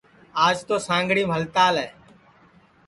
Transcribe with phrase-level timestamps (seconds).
[0.45, 1.75] آج توسانگڑیم ہڑتال